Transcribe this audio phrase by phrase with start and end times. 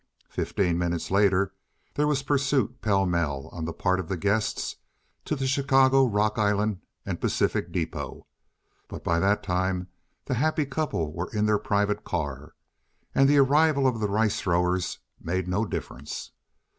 [0.29, 1.53] Fifteen minutes later
[1.93, 4.77] there was pursuit pell mell on the part of the guests
[5.25, 8.23] to the Chicago, Rock Island and Pacific depôt;
[8.87, 9.89] but by that time
[10.25, 12.55] the happy couple were in their private car,
[13.13, 16.31] and the arrival of the rice throwers made no difference.